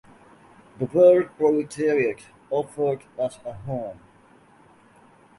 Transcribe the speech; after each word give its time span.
The 0.79 0.85
world 0.85 1.27
proletariat 1.37 2.21
offered 2.49 3.03
us 3.19 3.37
a 3.45 3.53
home. 3.53 3.99